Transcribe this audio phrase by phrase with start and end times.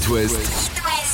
[0.00, 0.72] It West,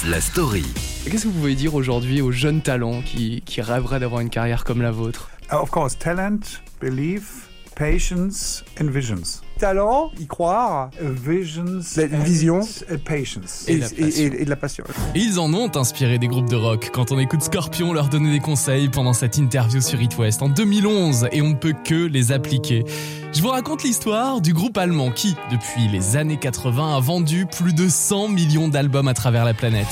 [0.09, 0.65] la story.
[1.05, 4.65] Qu'est-ce que vous pouvez dire aujourd'hui aux jeunes talents qui, qui rêveraient d'avoir une carrière
[4.65, 5.31] comme la vôtre?
[5.51, 6.39] Of course, talent,
[6.81, 9.43] belief, patience and visions.
[9.59, 12.61] Talent, y croire, Visions, La vision.
[13.05, 13.65] patience.
[13.69, 14.23] Et et, la et- passion.
[14.25, 14.85] et- et de la passion.
[15.15, 16.91] Ils en ont inspiré des groupes de rock.
[16.93, 20.49] Quand on écoute Scorpion leur donner des conseils pendant cette interview sur It West en
[20.49, 22.85] 2011 et on ne peut que les appliquer.
[23.33, 27.73] Je vous raconte l'histoire du groupe allemand qui, depuis les années 80, a vendu plus
[27.75, 29.87] de 100 millions d'albums à travers la planète.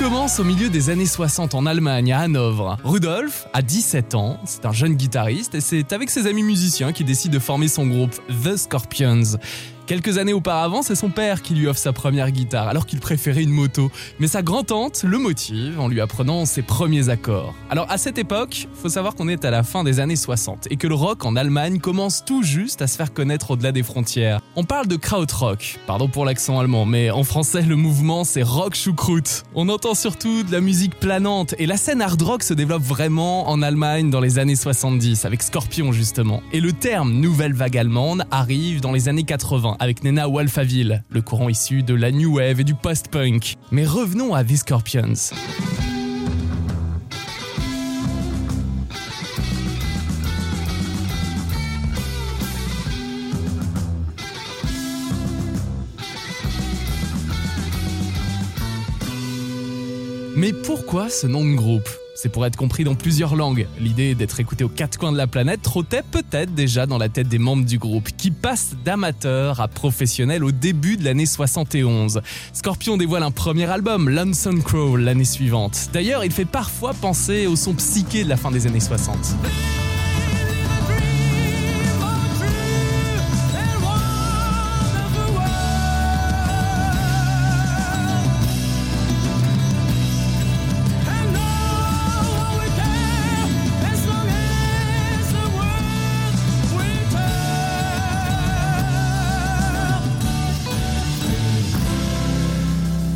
[0.00, 2.78] Commence au milieu des années 60 en Allemagne, à Hanovre.
[2.84, 7.04] Rudolf a 17 ans, c'est un jeune guitariste et c'est avec ses amis musiciens qu'il
[7.04, 9.36] décide de former son groupe The Scorpions.
[9.90, 13.42] Quelques années auparavant, c'est son père qui lui offre sa première guitare alors qu'il préférait
[13.42, 13.90] une moto.
[14.20, 17.56] Mais sa grand-tante le motive en lui apprenant ses premiers accords.
[17.70, 20.76] Alors à cette époque, faut savoir qu'on est à la fin des années 60 et
[20.76, 24.40] que le rock en Allemagne commence tout juste à se faire connaître au-delà des frontières.
[24.54, 28.76] On parle de krautrock, pardon pour l'accent allemand, mais en français le mouvement c'est rock
[28.76, 29.42] choucroute.
[29.56, 33.48] On entend surtout de la musique planante et la scène hard rock se développe vraiment
[33.50, 36.44] en Allemagne dans les années 70 avec Scorpion justement.
[36.52, 41.22] Et le terme nouvelle vague allemande arrive dans les années 80 avec Nena Walfaville, le
[41.22, 43.56] courant issu de la new wave et du post-punk.
[43.72, 45.32] Mais revenons à The Scorpions.
[60.36, 61.88] Mais pourquoi ce nom de groupe?
[62.22, 63.66] C'est pour être compris dans plusieurs langues.
[63.78, 67.28] L'idée d'être écouté aux quatre coins de la planète trottait peut-être déjà dans la tête
[67.28, 72.20] des membres du groupe, qui passent d'amateur à professionnel au début de l'année 71.
[72.52, 75.88] Scorpion dévoile un premier album, Lonesome Crow, l'année suivante.
[75.94, 79.16] D'ailleurs, il fait parfois penser au son psyché de la fin des années 60.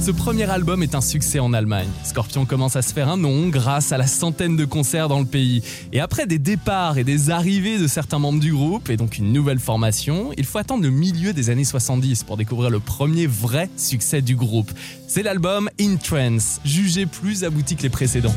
[0.04, 1.88] Ce premier album est un succès en Allemagne.
[2.04, 5.24] Scorpion commence à se faire un nom grâce à la centaine de concerts dans le
[5.24, 5.62] pays.
[5.94, 9.32] Et après des départs et des arrivées de certains membres du groupe, et donc une
[9.32, 13.70] nouvelle formation, il faut attendre le milieu des années 70 pour découvrir le premier vrai
[13.78, 14.70] succès du groupe.
[15.08, 18.34] C'est l'album In Trance, jugé plus abouti que les précédents.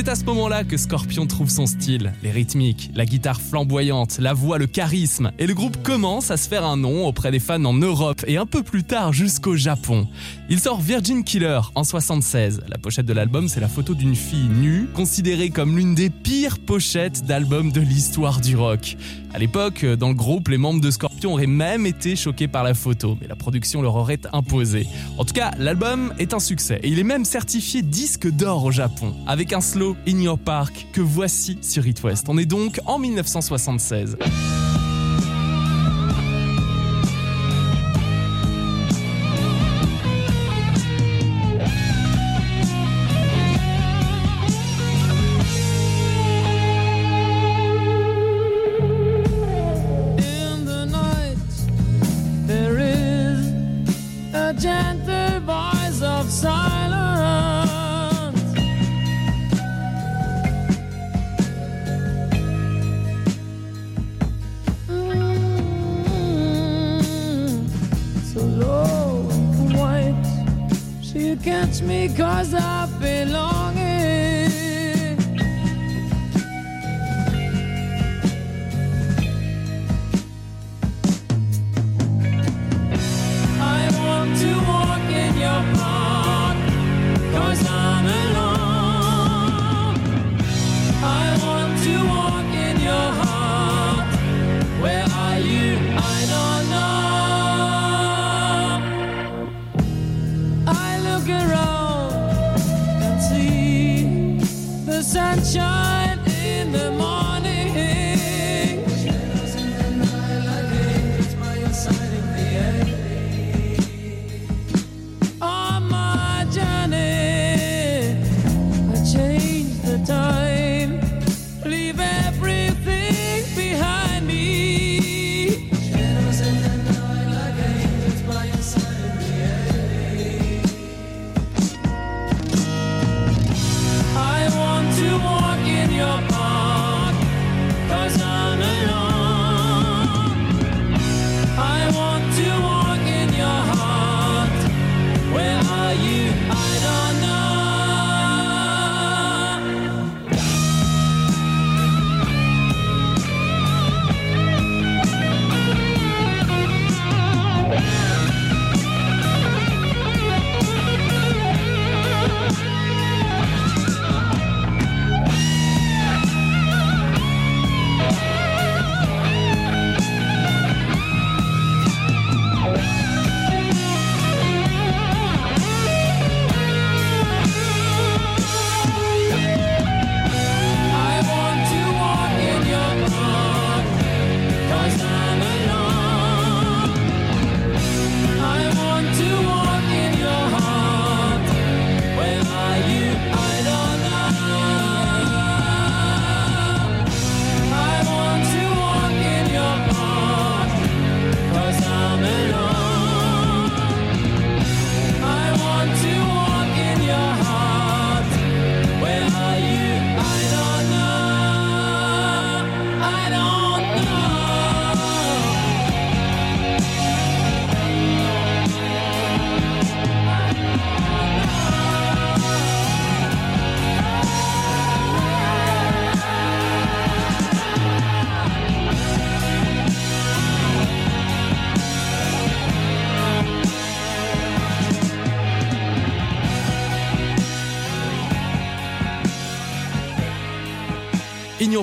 [0.00, 4.32] C'est à ce moment-là que Scorpion trouve son style, les rythmiques, la guitare flamboyante, la
[4.32, 7.62] voix, le charisme, et le groupe commence à se faire un nom auprès des fans
[7.66, 10.08] en Europe et un peu plus tard jusqu'au Japon.
[10.48, 12.62] Il sort Virgin Killer en 76.
[12.66, 16.60] La pochette de l'album, c'est la photo d'une fille nue, considérée comme l'une des pires
[16.60, 18.96] pochettes d'albums de l'histoire du rock.
[19.34, 22.74] À l'époque, dans le groupe, les membres de Scorpion auraient même été choqués par la
[22.74, 24.86] photo, mais la production leur aurait imposé.
[25.18, 28.70] En tout cas, l'album est un succès et il est même certifié disque d'or au
[28.70, 32.26] Japon, avec un slow In Your Park que voici sur It West.
[32.28, 34.16] On est donc en 1976.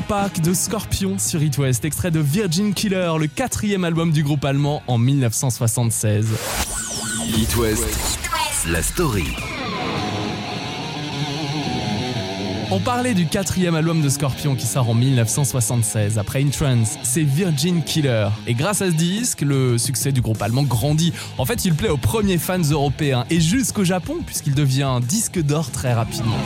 [0.01, 4.43] Park de Scorpion sur It West, extrait de Virgin Killer, le quatrième album du groupe
[4.45, 6.27] allemand en 1976.
[7.37, 8.19] It West,
[8.69, 9.25] la story.
[12.69, 17.23] On parlait du quatrième album de Scorpion qui sort en 1976 après In Trance, c'est
[17.23, 18.27] Virgin Killer.
[18.45, 21.13] Et grâce à ce disque, le succès du groupe allemand grandit.
[21.37, 25.41] En fait, il plaît aux premiers fans européens et jusqu'au Japon puisqu'il devient un disque
[25.41, 26.37] d'or très rapidement.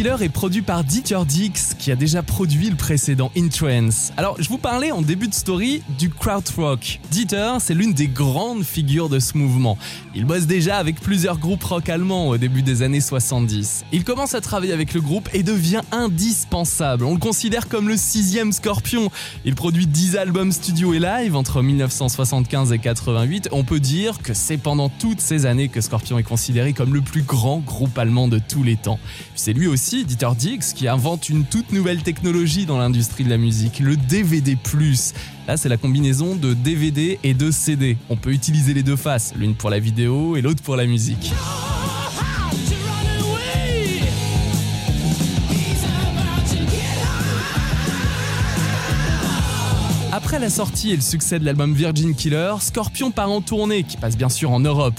[0.00, 4.14] Killer est produit par Dieter Dix, qui a déjà produit le précédent In Trance.
[4.16, 7.00] Alors, je vous parlais en début de story du krautrock.
[7.10, 9.76] Dieter, c'est l'une des grandes figures de ce mouvement.
[10.14, 13.84] Il bosse déjà avec plusieurs groupes rock allemands au début des années 70.
[13.92, 17.04] Il commence à travailler avec le groupe et devient indispensable.
[17.04, 19.10] On le considère comme le sixième Scorpion.
[19.44, 23.50] Il produit 10 albums studio et live entre 1975 et 88.
[23.52, 27.02] On peut dire que c'est pendant toutes ces années que Scorpion est considéré comme le
[27.02, 28.98] plus grand groupe allemand de tous les temps.
[29.34, 33.38] C'est lui aussi, Dieter Dix, qui invente une toute nouvelle technologie dans l'industrie de la
[33.38, 34.56] musique, le DVD+.
[35.48, 37.96] Là, c'est la combinaison de DVD et de CD.
[38.08, 41.32] On peut utiliser les deux faces, l'une pour la vidéo et l'autre pour la musique.
[50.12, 53.96] Après la sortie et le succès de l'album Virgin Killer, Scorpion part en tournée, qui
[53.96, 54.98] passe bien sûr en Europe.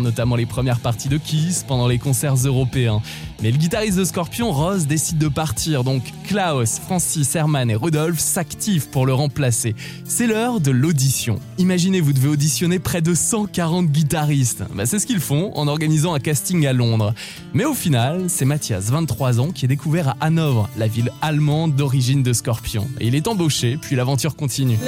[0.00, 3.00] Notamment les premières parties de Kiss pendant les concerts européens.
[3.42, 8.18] Mais le guitariste de Scorpion, Ross, décide de partir, donc Klaus, Francis, Herman et Rudolf
[8.18, 9.74] s'activent pour le remplacer.
[10.04, 11.40] C'est l'heure de l'audition.
[11.58, 14.62] Imaginez, vous devez auditionner près de 140 guitaristes.
[14.74, 17.14] Bah, c'est ce qu'ils font en organisant un casting à Londres.
[17.54, 21.74] Mais au final, c'est Mathias, 23 ans, qui est découvert à Hanovre, la ville allemande
[21.74, 22.86] d'origine de Scorpion.
[23.00, 24.78] Et il est embauché, puis l'aventure continue.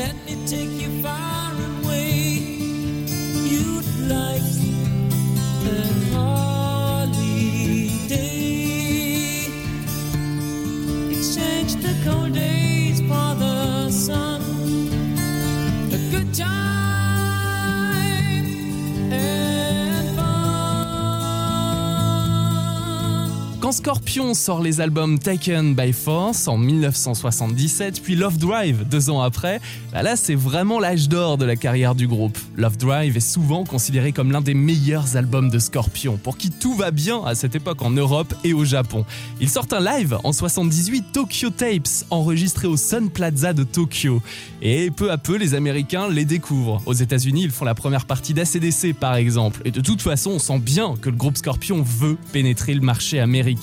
[23.64, 29.22] Quand Scorpion sort les albums Taken by Force en 1977, puis Love Drive deux ans
[29.22, 29.58] après,
[29.90, 32.36] bah là c'est vraiment l'âge d'or de la carrière du groupe.
[32.58, 36.74] Love Drive est souvent considéré comme l'un des meilleurs albums de Scorpion, pour qui tout
[36.74, 39.06] va bien à cette époque en Europe et au Japon.
[39.40, 44.20] Ils sortent un live en 78, Tokyo Tapes, enregistré au Sun Plaza de Tokyo.
[44.60, 46.82] Et peu à peu, les Américains les découvrent.
[46.84, 49.62] Aux États-Unis, ils font la première partie d'ACDC par exemple.
[49.64, 53.20] Et de toute façon, on sent bien que le groupe Scorpion veut pénétrer le marché
[53.20, 53.53] américain.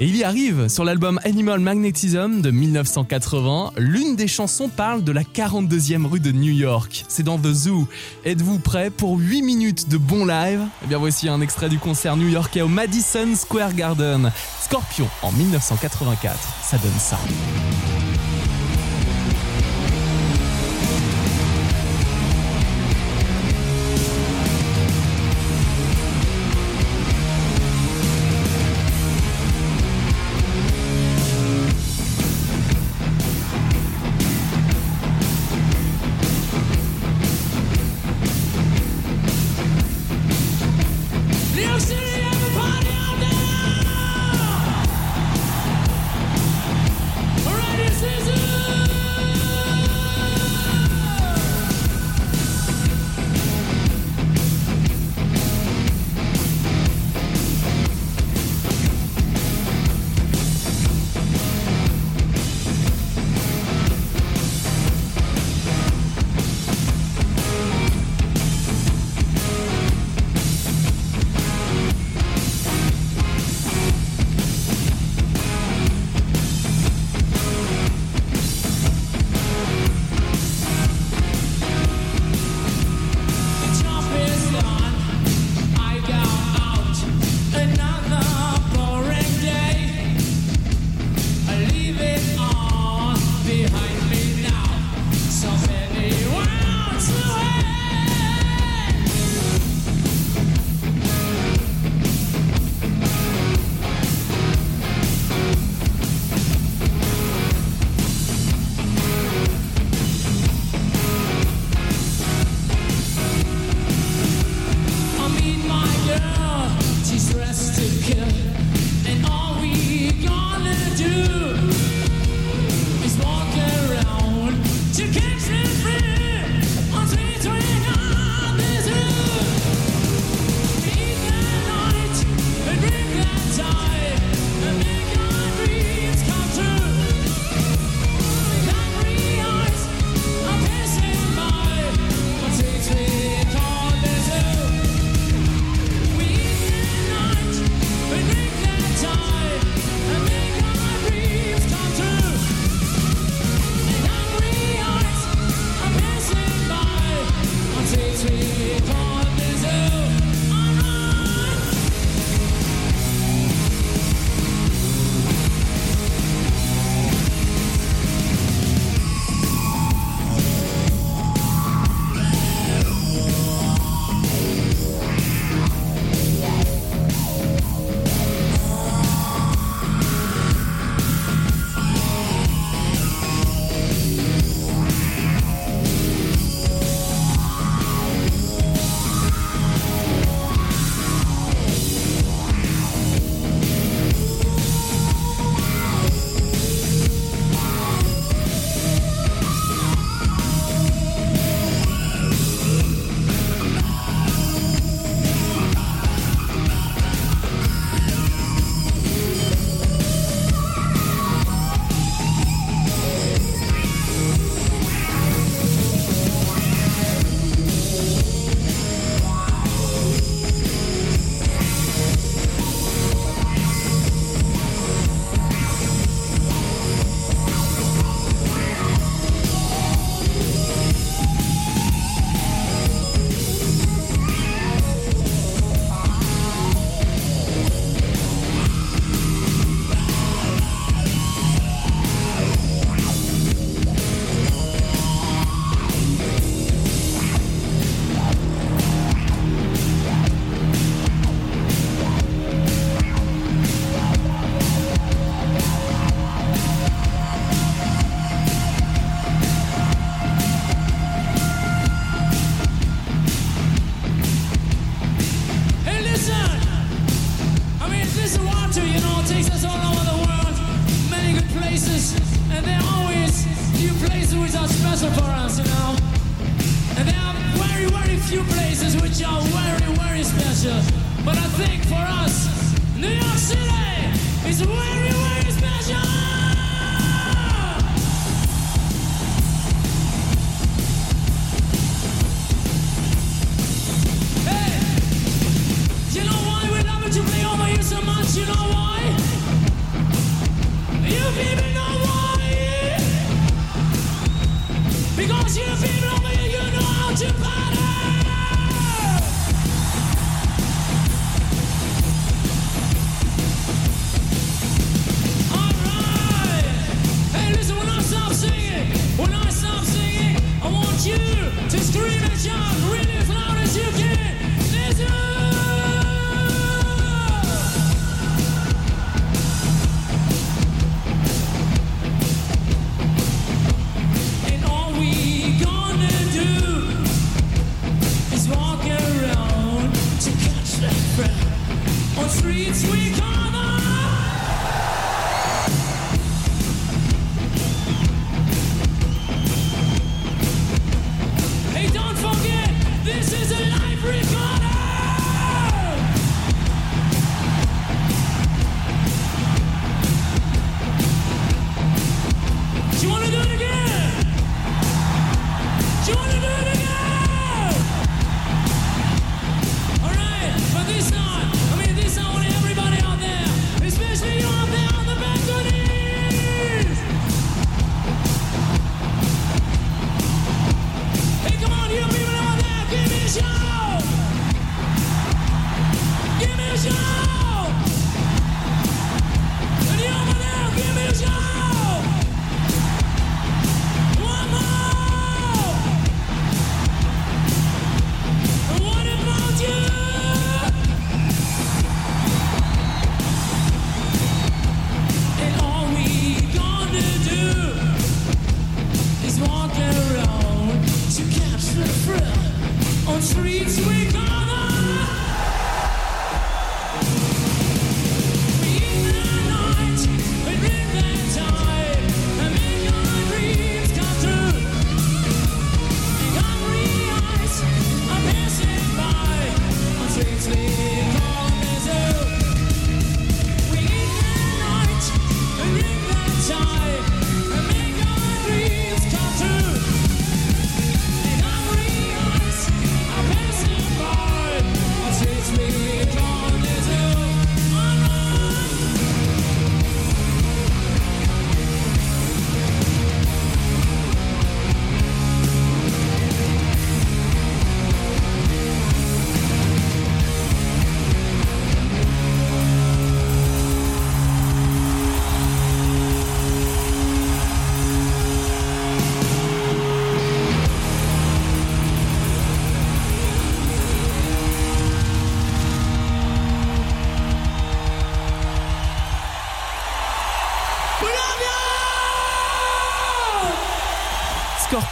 [0.00, 3.72] Et il y arrive sur l'album Animal Magnetism de 1980.
[3.76, 7.04] L'une des chansons parle de la 42e rue de New York.
[7.08, 7.88] C'est dans The Zoo.
[8.24, 10.62] Êtes-vous prêts pour 8 minutes de bon live?
[10.84, 14.32] Eh bien voici un extrait du concert new-yorkais au Madison Square Garden.
[14.60, 16.36] Scorpion en 1984.
[16.62, 17.18] Ça donne ça.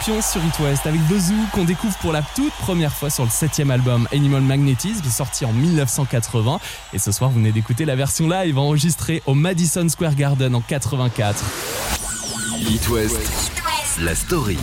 [0.04, 3.24] Scorpions sur It West avec The Zoo qu'on découvre pour la toute première fois sur
[3.24, 6.58] le septième album Animal Magnetism sorti en 1980
[6.92, 10.60] et ce soir vous venez d'écouter la version live enregistrée au Madison Square Garden en
[10.60, 11.42] 84.
[12.60, 13.52] It West,
[13.98, 14.58] la story.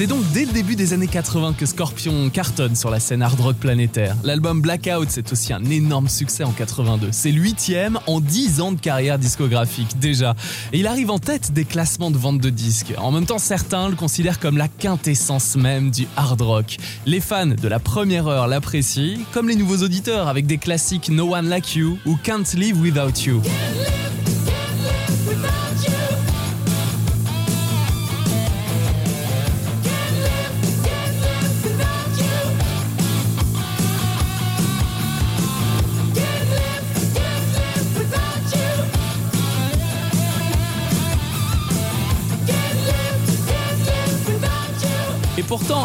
[0.00, 3.38] C'est donc dès le début des années 80 que Scorpion cartonne sur la scène hard
[3.38, 4.16] rock planétaire.
[4.24, 7.08] L'album Blackout, c'est aussi un énorme succès en 82.
[7.12, 10.34] C'est huitième en 10 ans de carrière discographique déjà.
[10.72, 12.94] Et il arrive en tête des classements de vente de disques.
[12.96, 16.78] En même temps, certains le considèrent comme la quintessence même du hard rock.
[17.04, 21.34] Les fans de la première heure l'apprécient, comme les nouveaux auditeurs avec des classiques No
[21.34, 23.42] One Like You ou Can't Live Without You.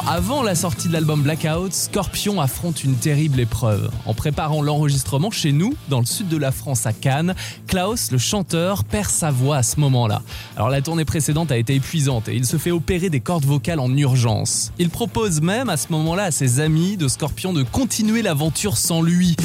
[0.08, 3.92] Avant la sortie de l'album Blackout, Scorpion affronte une terrible épreuve.
[4.06, 7.36] En préparant l'enregistrement chez nous, dans le sud de la France à Cannes,
[7.68, 10.22] Klaus, le chanteur, perd sa voix à ce moment-là.
[10.56, 13.80] Alors la tournée précédente a été épuisante et il se fait opérer des cordes vocales
[13.80, 14.72] en urgence.
[14.80, 19.02] Il propose même à ce moment-là à ses amis de Scorpion de continuer l'aventure sans
[19.02, 19.36] lui.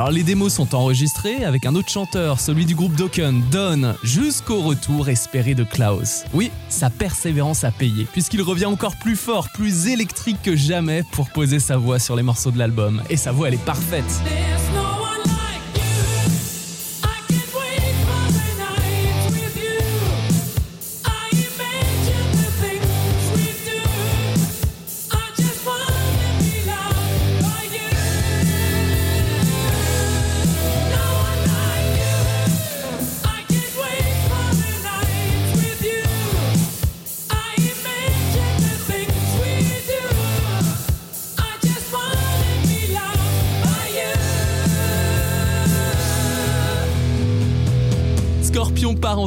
[0.00, 4.62] Alors les démos sont enregistrées avec un autre chanteur, celui du groupe Dokken, Don, jusqu'au
[4.62, 6.24] retour espéré de Klaus.
[6.32, 11.28] Oui, sa persévérance a payé, puisqu'il revient encore plus fort, plus électrique que jamais pour
[11.28, 13.02] poser sa voix sur les morceaux de l'album.
[13.10, 14.22] Et sa voix, elle est parfaite.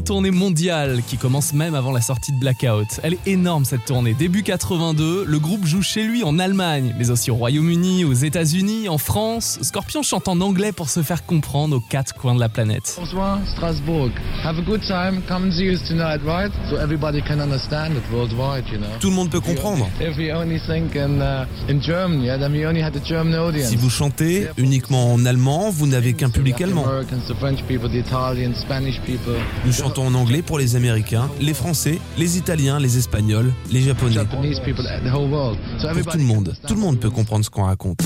[0.03, 2.99] Tournée mondiale, qui commence même avant la sortie de Blackout.
[3.03, 4.13] Elle est énorme cette tournée.
[4.13, 8.89] Début 82, le groupe joue chez lui en Allemagne, mais aussi au Royaume-Uni, aux États-Unis,
[8.89, 9.59] en France.
[9.61, 12.95] Scorpion chante en anglais pour se faire comprendre aux quatre coins de la planète.
[12.99, 14.09] Bonsoir, Strasbourg.
[14.43, 15.21] Have a good time.
[15.27, 16.51] Come and see us tonight, right?
[16.69, 18.87] So everybody can understand it worldwide, you know.
[18.99, 19.87] Tout le monde peut comprendre.
[20.01, 23.33] If we only think in, uh, in German, yeah, then we only had a German
[23.35, 23.69] audience.
[23.69, 26.85] Si vous chantez uniquement en allemand, vous n'avez qu'un public allemand.
[29.65, 34.25] Nous chantons en anglais pour les Américains, les Français, les Italiens, les Espagnols, les Japonais.
[34.25, 36.55] Pour tout le monde.
[36.67, 37.99] Tout le monde peut comprendre ce qu'on raconte.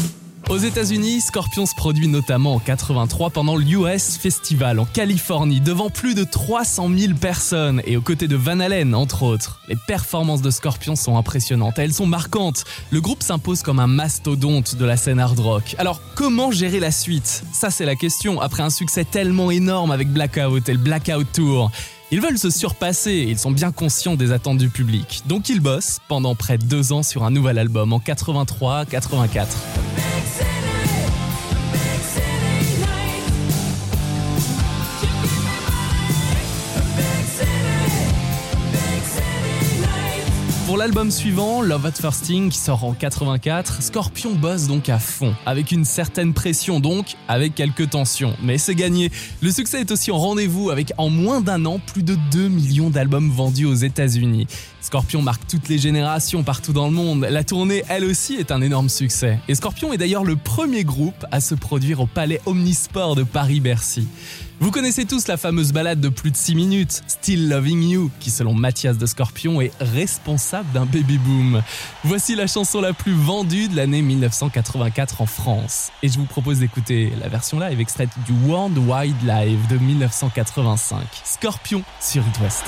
[0.50, 6.16] Aux États-Unis, Scorpion se produit notamment en 83 pendant l'US Festival en Californie, devant plus
[6.16, 9.60] de 300 000 personnes et aux côtés de Van Halen, entre autres.
[9.68, 12.64] Les performances de Scorpion sont impressionnantes, elles sont marquantes.
[12.92, 15.76] Le groupe s'impose comme un mastodonte de la scène hard rock.
[15.80, 17.44] Alors, comment gérer la suite?
[17.52, 21.72] Ça, c'est la question, après un succès tellement énorme avec Blackout et le Blackout Tour.
[22.10, 25.24] Ils veulent se surpasser ils sont bien conscients des attentes du public.
[25.26, 29.48] Donc ils bossent pendant près de deux ans sur un nouvel album en 83-84.
[40.78, 45.00] Pour l'album suivant, Love at First Sting, qui sort en 84, Scorpion bosse donc à
[45.00, 48.36] fond, avec une certaine pression donc, avec quelques tensions.
[48.44, 49.10] Mais c'est gagné.
[49.42, 52.92] Le succès est aussi en rendez-vous avec en moins d'un an plus de 2 millions
[52.92, 54.46] d'albums vendus aux États-Unis.
[54.88, 57.28] Scorpion marque toutes les générations partout dans le monde.
[57.30, 59.38] La tournée, elle aussi, est un énorme succès.
[59.50, 64.08] Et Scorpion est d'ailleurs le premier groupe à se produire au Palais Omnisport de Paris-Bercy.
[64.62, 68.32] Vous connaissez tous la fameuse balade de plus de 6 minutes, Still Loving You, qui
[68.32, 71.62] selon Mathias de Scorpion est responsable d'un baby boom.
[72.06, 75.92] Voici la chanson la plus vendue de l'année 1984 en France.
[76.02, 81.02] Et je vous propose d'écouter la version live extraite du World Wide Live de 1985.
[81.26, 82.64] Scorpion sur It West.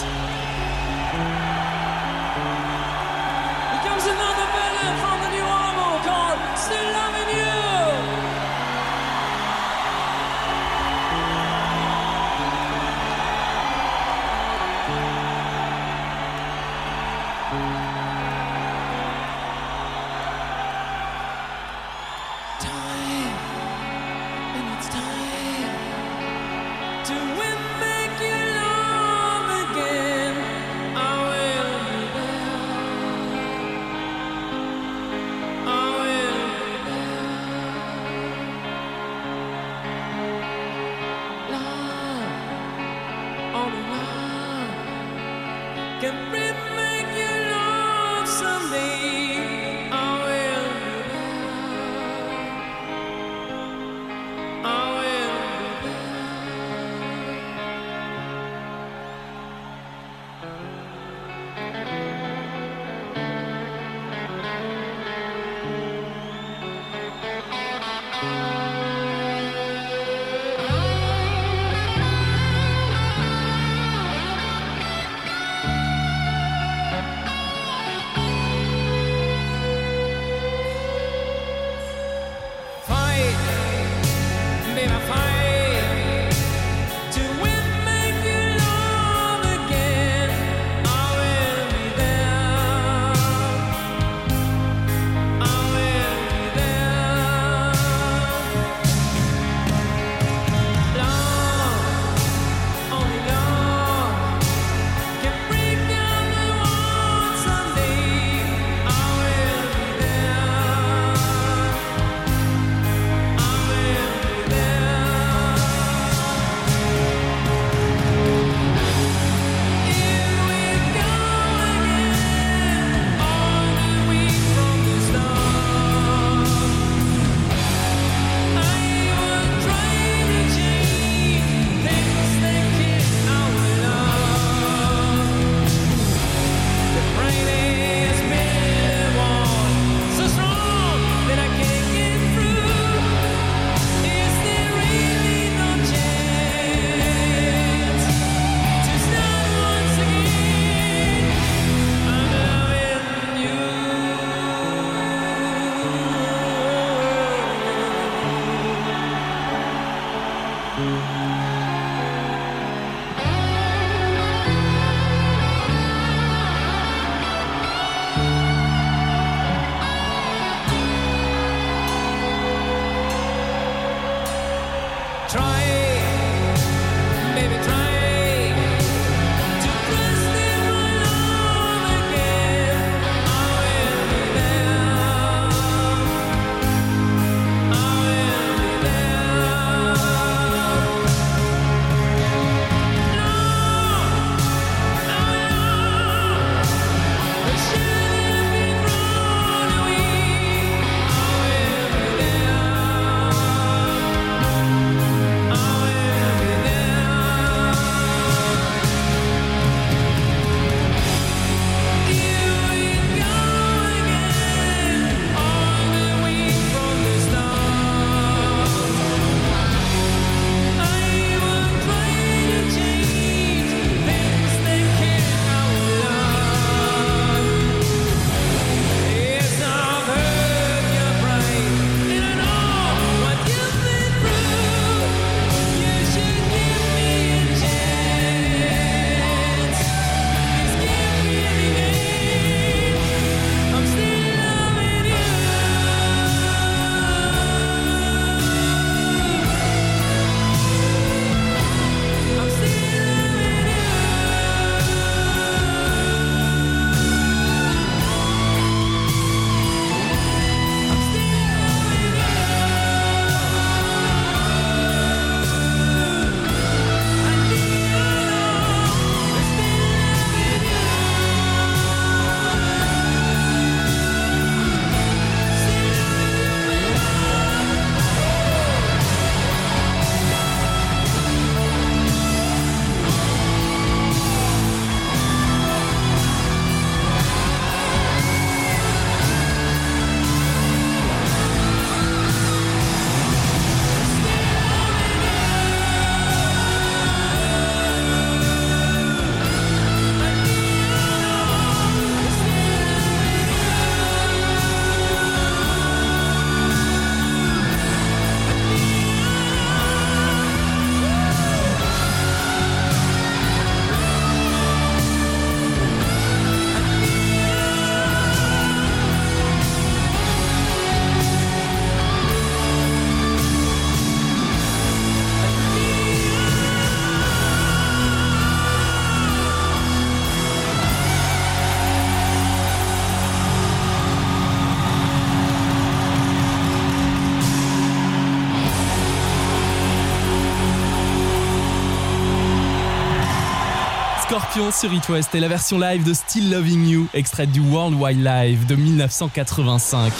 [344.29, 347.99] Scorpion sur It West et la version live de Still Loving You, extraite du World
[347.99, 350.13] Wide Live de 1985.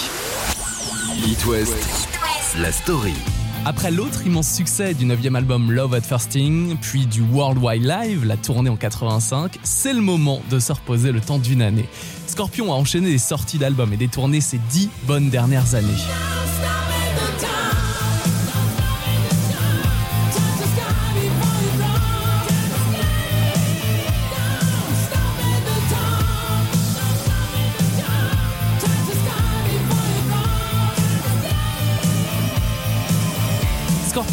[1.27, 1.75] It West,
[2.57, 3.13] la story.
[3.65, 7.83] Après l'autre immense succès du 9 album Love at First Sting, puis du World Wide
[7.83, 11.85] Live, la tournée en 85, c'est le moment de se reposer le temps d'une année.
[12.25, 16.48] Scorpion a enchaîné des sorties d'albums et des tournées ces dix bonnes dernières années.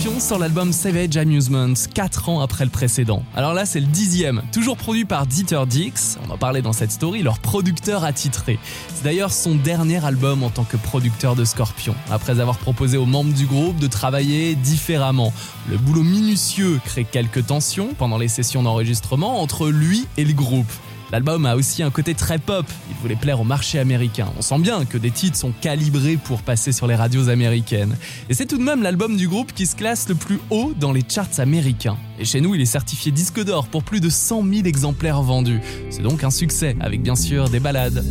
[0.06, 3.24] Scorpion sort l'album Savage Amusements 4 ans après le précédent.
[3.34, 6.92] Alors là, c'est le dixième, toujours produit par Dieter Dix, on en parlait dans cette
[6.92, 8.60] story, leur producteur attitré.
[8.94, 13.04] C'est d'ailleurs son dernier album en tant que producteur de Scorpion, après avoir proposé aux
[13.04, 15.32] membres du groupe de travailler différemment.
[15.68, 20.70] Le boulot minutieux crée quelques tensions pendant les sessions d'enregistrement entre lui et le groupe.
[21.12, 24.28] L'album a aussi un côté très pop, il voulait plaire au marché américain.
[24.36, 27.96] On sent bien que des titres sont calibrés pour passer sur les radios américaines.
[28.28, 30.92] Et c'est tout de même l'album du groupe qui se classe le plus haut dans
[30.92, 31.96] les charts américains.
[32.18, 35.60] Et chez nous, il est certifié disque d'or pour plus de 100 000 exemplaires vendus.
[35.90, 38.04] C'est donc un succès, avec bien sûr des ballades.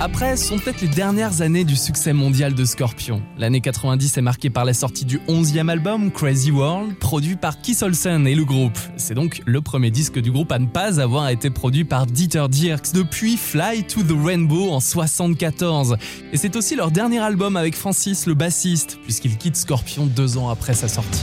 [0.00, 3.20] Après sont peut-être les dernières années du succès mondial de Scorpion.
[3.36, 7.82] L'année 90 est marquée par la sortie du 11e album Crazy World, produit par Keith
[7.82, 8.78] Olsen et le groupe.
[8.96, 12.48] C'est donc le premier disque du groupe à ne pas avoir été produit par Dieter
[12.48, 15.96] Dierks depuis Fly to the Rainbow en 74.
[16.32, 20.48] Et c'est aussi leur dernier album avec Francis le bassiste, puisqu'il quitte Scorpion deux ans
[20.48, 21.22] après sa sortie.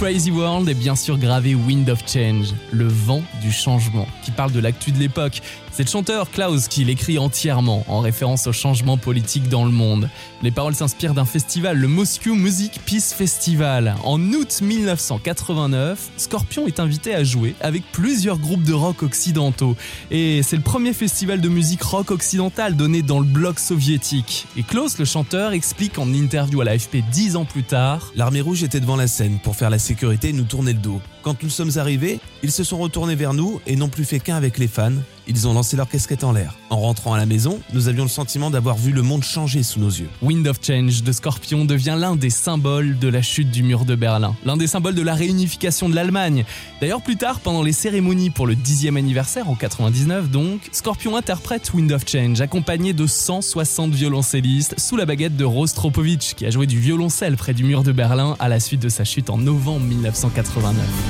[0.00, 4.50] Crazy World est bien sûr gravé Wind of Change, le vent du changement, qui parle
[4.50, 5.42] de l'actu de l'époque.
[5.72, 10.08] C'est le chanteur Klaus qui l'écrit entièrement, en référence au changement politique dans le monde.
[10.42, 13.94] Les paroles s'inspirent d'un festival, le Moscow Music Peace Festival.
[14.04, 19.76] En août 1989, Scorpion est invité à jouer avec plusieurs groupes de rock occidentaux.
[20.10, 24.46] Et c'est le premier festival de musique rock occidentale donné dans le bloc soviétique.
[24.56, 28.62] Et Klaus, le chanteur, explique en interview à l'AFP dix ans plus tard L'armée rouge
[28.62, 31.00] était devant la scène pour faire la sécurité et nous tourner le dos.
[31.22, 34.36] Quand nous sommes arrivés, ils se sont retournés vers nous et n'ont plus fait qu'un
[34.36, 34.92] avec les fans.
[35.26, 36.56] Ils ont lancé leur casquette en l'air.
[36.70, 39.78] En rentrant à la maison, nous avions le sentiment d'avoir vu le monde changer sous
[39.78, 40.08] nos yeux.
[40.22, 43.94] Wind of Change de Scorpion devient l'un des symboles de la chute du mur de
[43.94, 46.44] Berlin, l'un des symboles de la réunification de l'Allemagne.
[46.80, 51.72] D'ailleurs, plus tard, pendant les cérémonies pour le 10e anniversaire, en 99 donc, Scorpion interprète
[51.74, 56.66] Wind of Change, accompagné de 160 violoncellistes, sous la baguette de Rostropovich, qui a joué
[56.66, 59.86] du violoncelle près du mur de Berlin à la suite de sa chute en novembre
[59.86, 61.09] 1989.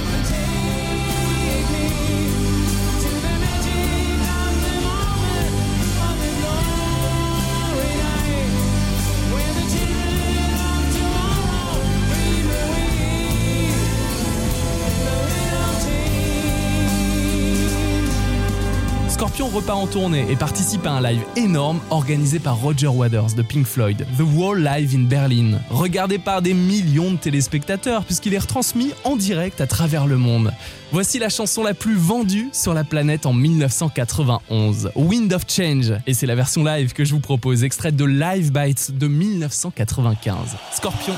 [19.51, 23.65] repart en tournée et participe à un live énorme organisé par Roger Waters de Pink
[23.65, 28.93] Floyd, The Wall Live in Berlin, regardé par des millions de téléspectateurs puisqu'il est retransmis
[29.03, 30.53] en direct à travers le monde.
[30.93, 36.13] Voici la chanson la plus vendue sur la planète en 1991, Wind of Change, et
[36.13, 40.55] c'est la version live que je vous propose, extraite de Live Bites de 1995.
[40.73, 41.13] Scorpion.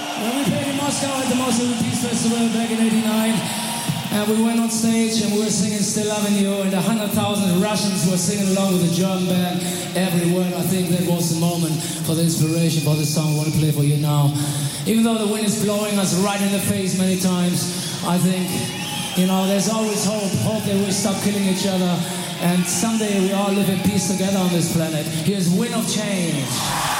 [4.13, 7.09] And we went on stage and we were singing Still Loving You, and a hundred
[7.11, 9.57] thousand Russians were singing along with the German band.
[9.97, 11.73] Every word, I think that was the moment
[12.05, 14.29] for the inspiration for the song I want to play for you now.
[14.85, 17.65] Even though the wind is blowing us right in the face many times,
[18.05, 18.45] I think,
[19.17, 20.29] you know, there's always hope.
[20.45, 21.97] Hope that we stop killing each other,
[22.45, 25.05] and someday we all live in peace together on this planet.
[25.25, 26.92] Here's Wind of Change.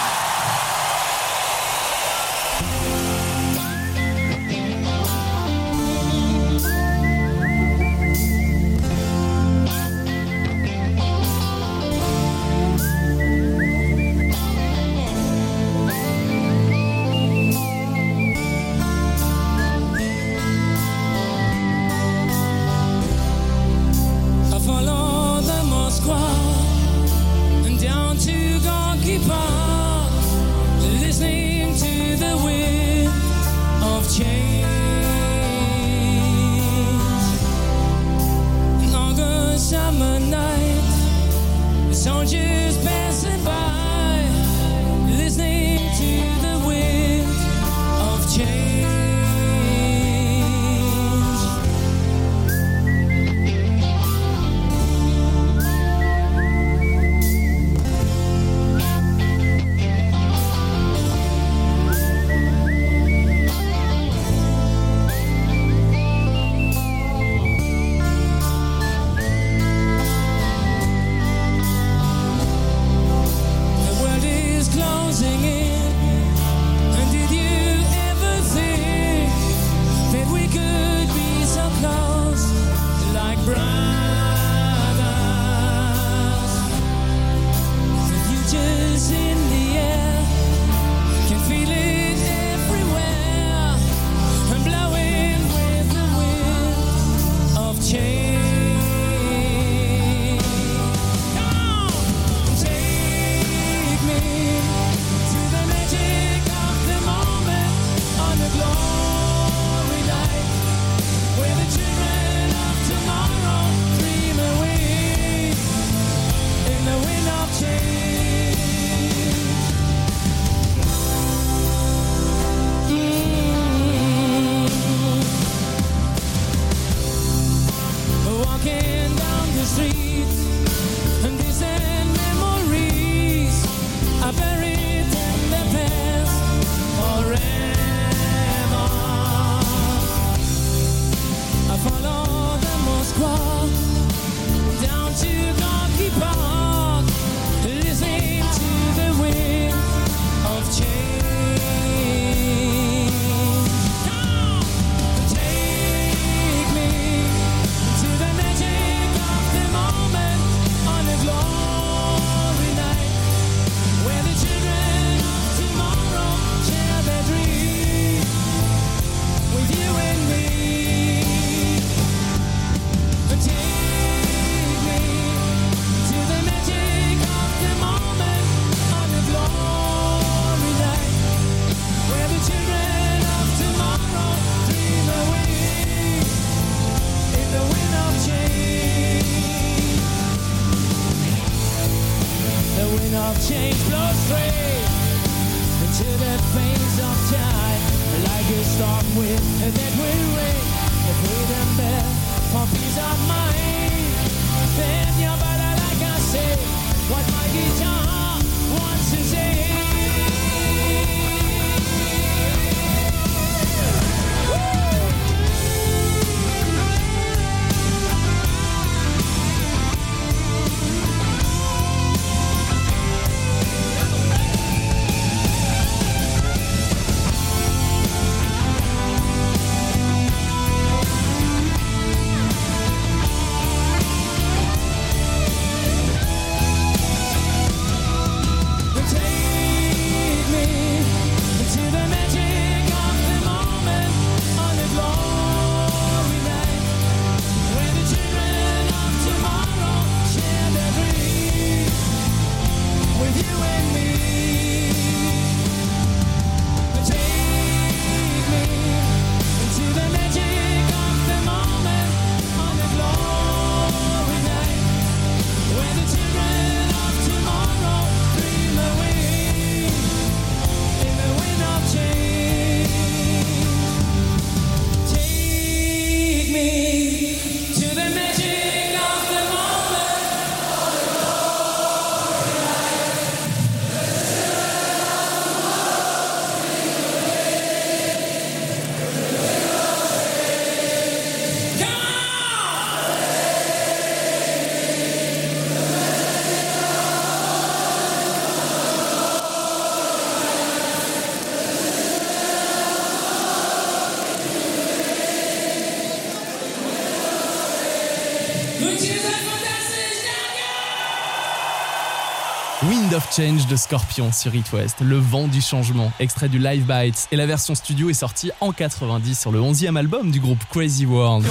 [313.35, 317.35] Change de Scorpion sur It West, Le vent du changement, extrait du Live Bites, et
[317.35, 321.43] la version studio est sortie en 90 sur le 11e album du groupe Crazy World.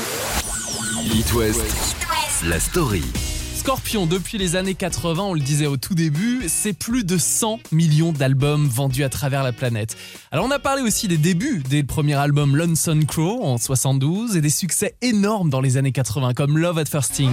[1.13, 1.97] It West,
[2.45, 3.03] la story.
[3.57, 7.59] Scorpion, depuis les années 80, on le disait au tout début, c'est plus de 100
[7.73, 9.97] millions d'albums vendus à travers la planète.
[10.31, 14.41] Alors on a parlé aussi des débuts des premiers albums Lonesome Crow en 72 et
[14.41, 17.33] des succès énormes dans les années 80 comme Love at First Sting.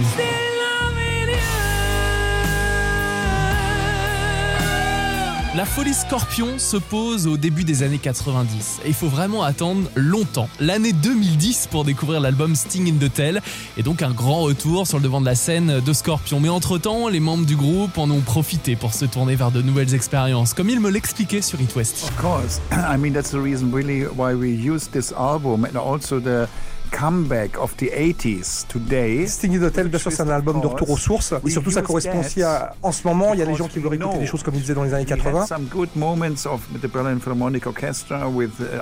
[5.56, 9.90] La folie Scorpion se pose au début des années 90 et il faut vraiment attendre
[9.96, 13.42] longtemps, l'année 2010 pour découvrir l'album Sting in the Tell
[13.76, 16.38] et donc un grand retour sur le devant de la scène de Scorpion.
[16.38, 19.92] Mais entre-temps, les membres du groupe en ont profité pour se tourner vers de nouvelles
[19.92, 22.04] expériences, comme il me l'expliquait sur It West.
[22.04, 22.60] Of course.
[22.70, 24.56] I mean, that's the reason really why we
[24.92, 26.46] this album and also the
[26.90, 29.26] comeback of the 80s today.
[29.26, 31.34] Sting Tell, bien sûr, c'est un album de retour aux sources.
[31.46, 32.74] Et surtout, ça correspond aussi à.
[32.82, 34.62] En ce moment, il y a des gens qui veulent écouter des choses comme ils
[34.62, 35.46] faisaient dans les années We had 80.
[35.46, 38.80] some good moments of the Berlin Philharmonic Orchestra with uh.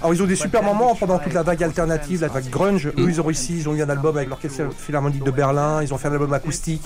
[0.00, 2.86] Alors, ils ont des super moments pendant toute la vague alternative, la vague grunge.
[2.86, 5.92] Eux, ils ont réussi, ils ont eu un album avec l'Orchestre Philharmonique de Berlin, ils
[5.92, 6.82] ont fait un album acoustique.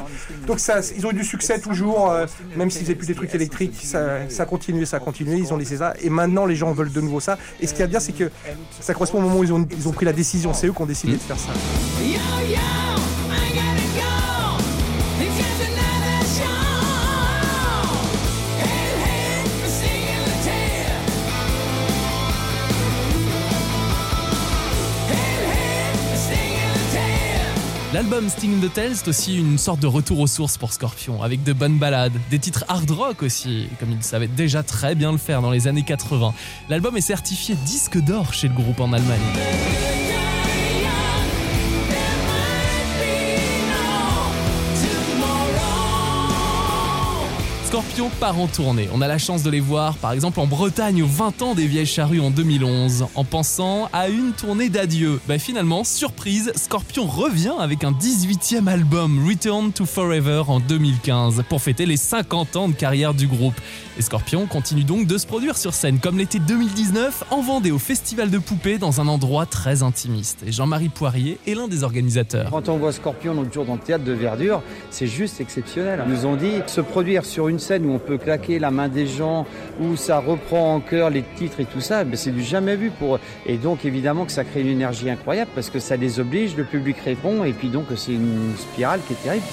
[0.46, 2.26] Donc, ça, ils ont eu du succès toujours, euh,
[2.56, 5.52] même s'ils faisaient plus des trucs électriques, ça, ça a continué, ça a continué, ils
[5.52, 5.94] ont laissé ça.
[6.02, 7.38] Et maintenant, les gens veulent de nouveau ça.
[7.60, 8.30] Et ce qui est bien, c'est que
[8.80, 10.37] ça correspond au moment où ils ont, ils ont pris la décision.
[10.52, 11.50] C'est eux qui ont décidé de faire ça.
[27.94, 31.22] L'album Sting in the Tell, c'est aussi une sorte de retour aux sources pour Scorpion,
[31.22, 35.10] avec de bonnes ballades, des titres hard rock aussi, comme ils savaient déjà très bien
[35.10, 36.34] le faire dans les années 80.
[36.68, 40.07] L'album est certifié disque d'or chez le groupe en Allemagne.
[47.68, 48.88] Scorpion part en tournée.
[48.94, 51.66] On a la chance de les voir, par exemple en Bretagne, aux 20 ans des
[51.66, 55.20] Vieilles Charrues en 2011, en pensant à une tournée d'adieu.
[55.28, 61.60] Bah finalement, surprise, Scorpion revient avec un 18e album, Return to Forever, en 2015, pour
[61.60, 63.60] fêter les 50 ans de carrière du groupe.
[63.98, 67.78] Et Scorpion continue donc de se produire sur scène, comme l'été 2019, en Vendée au
[67.78, 70.38] Festival de Poupées, dans un endroit très intimiste.
[70.46, 72.50] Et Jean-Marie Poirier est l'un des organisateurs.
[72.50, 76.02] Quand on voit Scorpion dans le théâtre de Verdure, c'est juste exceptionnel.
[76.06, 78.88] Ils nous ont dit se produire sur une scène où on peut claquer la main
[78.88, 79.46] des gens,
[79.80, 82.90] où ça reprend en cœur les titres et tout ça, ben c'est du jamais vu
[82.90, 83.20] pour eux.
[83.46, 86.64] Et donc évidemment que ça crée une énergie incroyable parce que ça les oblige, le
[86.64, 89.44] public répond et puis donc c'est une spirale qui est terrible.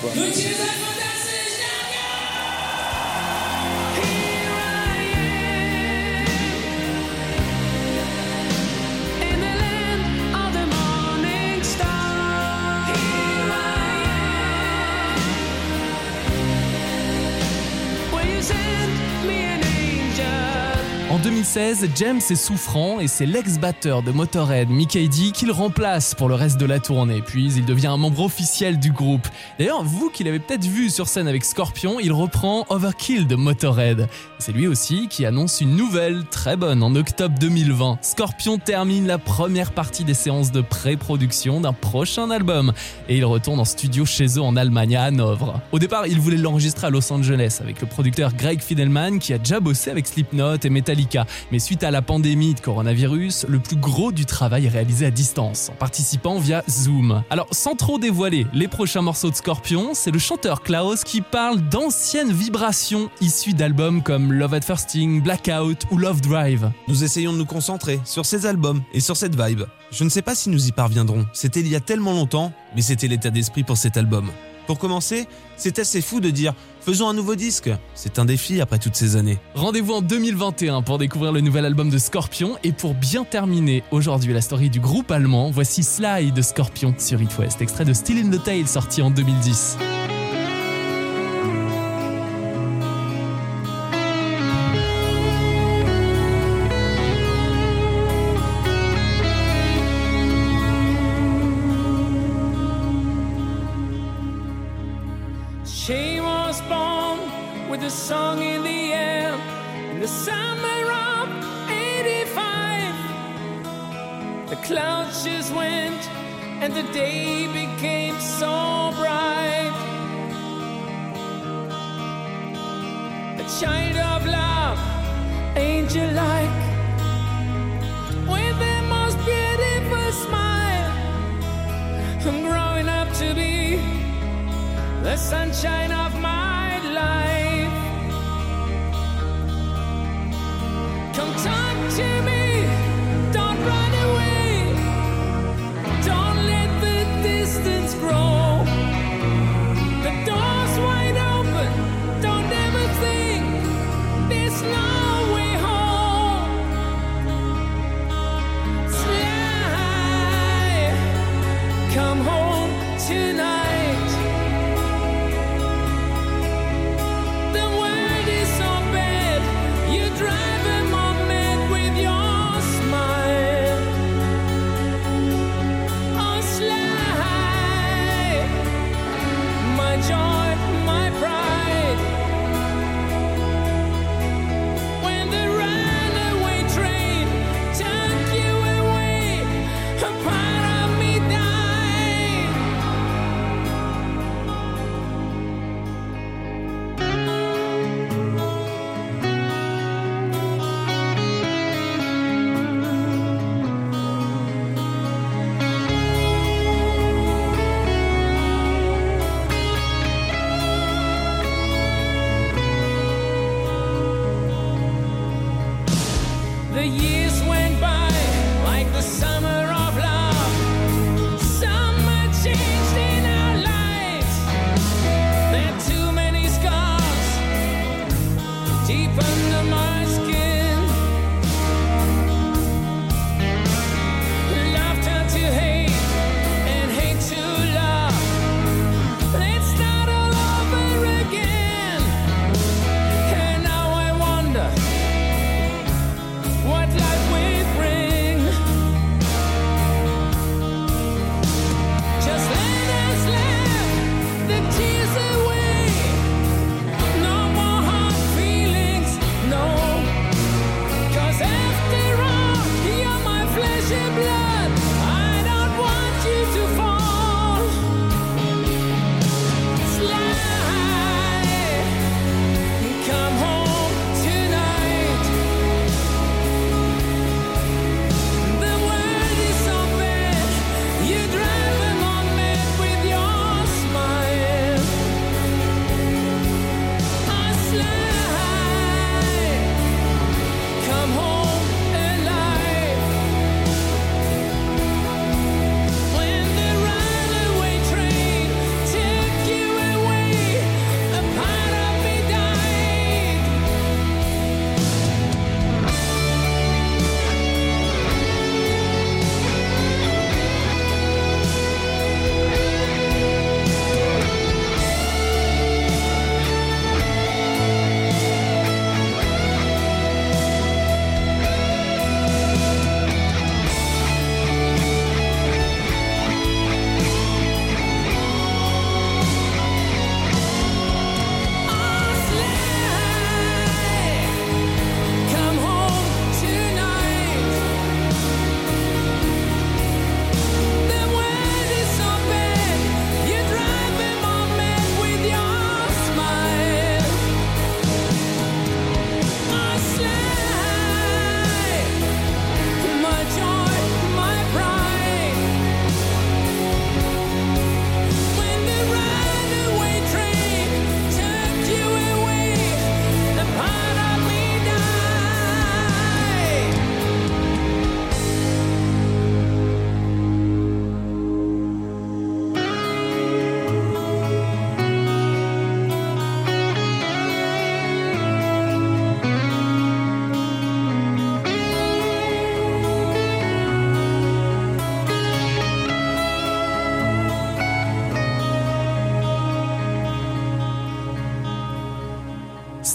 [21.55, 26.27] 2016, James est souffrant et c'est l'ex-batteur de Motorhead, Mickey D, qui le remplace pour
[26.27, 27.21] le reste de la tournée.
[27.25, 29.25] Puis il devient un membre officiel du groupe.
[29.57, 34.09] D'ailleurs, vous qui l'avez peut-être vu sur scène avec Scorpion, il reprend Overkill de Motorhead.
[34.37, 37.99] C'est lui aussi qui annonce une nouvelle très bonne en octobre 2020.
[38.01, 42.73] Scorpion termine la première partie des séances de pré-production d'un prochain album
[43.07, 45.61] et il retourne en studio chez eux en Allemagne, à Hanovre.
[45.71, 49.37] Au départ, il voulait l'enregistrer à Los Angeles avec le producteur Greg Fidelman qui a
[49.37, 51.25] déjà bossé avec Slipknot et Metallica.
[51.51, 55.11] Mais suite à la pandémie de coronavirus, le plus gros du travail est réalisé à
[55.11, 57.23] distance, en participant via Zoom.
[57.29, 61.61] Alors, sans trop dévoiler les prochains morceaux de Scorpion, c'est le chanteur Klaus qui parle
[61.69, 66.71] d'anciennes vibrations issues d'albums comme Love at First Sting, Blackout ou Love Drive.
[66.87, 69.63] Nous essayons de nous concentrer sur ces albums et sur cette vibe.
[69.91, 71.25] Je ne sais pas si nous y parviendrons.
[71.33, 74.31] C'était il y a tellement longtemps, mais c'était l'état d'esprit pour cet album.
[74.67, 77.69] Pour commencer, c'est assez fou de dire faisons un nouveau disque.
[77.93, 79.39] C'est un défi après toutes ces années.
[79.55, 84.33] Rendez-vous en 2021 pour découvrir le nouvel album de Scorpion et pour bien terminer aujourd'hui
[84.33, 88.25] la story du groupe allemand, voici Sly de Scorpion sur It West, extrait de Still
[88.25, 89.77] in the Tail sorti en 2010.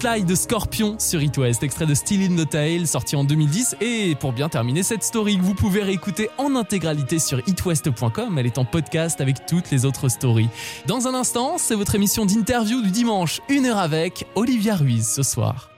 [0.00, 3.76] Slide de Scorpion sur It West, extrait de Still in the Tail, sorti en 2010.
[3.82, 8.56] Et pour bien terminer cette story vous pouvez réécouter en intégralité sur itwest.com, elle est
[8.56, 10.48] en podcast avec toutes les autres stories.
[10.86, 15.22] Dans un instant, c'est votre émission d'interview du dimanche, une heure avec Olivia Ruiz ce
[15.22, 15.69] soir.